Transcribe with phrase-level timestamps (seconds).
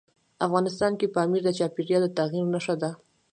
[0.45, 2.91] افغانستان کې پامیر د چاپېریال د تغیر نښه ده.